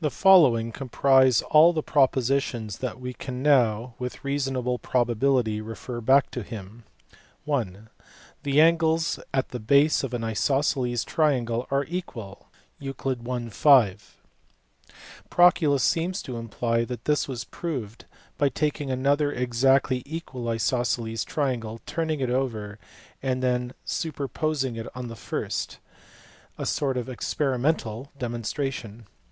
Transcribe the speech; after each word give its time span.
The 0.00 0.10
following 0.10 0.72
comprise 0.72 1.40
all 1.40 1.72
the 1.72 1.84
propositions 1.84 2.78
that 2.78 2.98
we 2.98 3.12
can 3.12 3.44
now 3.44 3.94
with 3.96 4.24
reasonable 4.24 4.76
probability 4.76 5.60
refer 5.60 6.00
back 6.00 6.32
to 6.32 6.42
him. 6.42 6.82
(i) 7.48 7.64
The 8.42 8.60
angles 8.60 9.20
at 9.32 9.50
the 9.50 9.60
base 9.60 10.02
of 10.02 10.14
an 10.14 10.24
isosceles 10.24 11.04
triangle 11.04 11.68
are 11.70 11.84
equal 11.86 12.48
(Euc. 12.80 13.46
I. 13.46 13.50
5). 13.50 14.16
Proclus 15.30 15.84
seems 15.84 16.22
to 16.22 16.38
imply 16.38 16.84
that 16.84 17.04
this 17.04 17.28
was 17.28 17.44
proved 17.44 18.06
by 18.38 18.48
taking 18.48 18.90
another 18.90 19.30
exactly 19.30 20.02
equal 20.04 20.48
isosceles 20.48 21.22
triangle, 21.22 21.80
turning 21.86 22.18
it 22.18 22.30
over, 22.30 22.80
and 23.22 23.44
then 23.44 23.74
superposing 23.86 24.74
it 24.76 24.88
on 24.96 25.06
the 25.06 25.14
first; 25.14 25.78
a 26.58 26.66
sort 26.66 26.96
of 26.96 27.08
experimental 27.08 28.10
demonstration. 28.18 29.06